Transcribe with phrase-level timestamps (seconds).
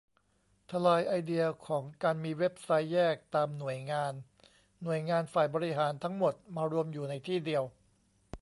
[0.71, 4.13] ทลายไอเดียของการมีเว็บไซต์แยกตามหน่วยงาน
[4.83, 7.63] หน่วยงานฝ่ายบริหารทั้งหมดมารวมอยู่ในที่เดียว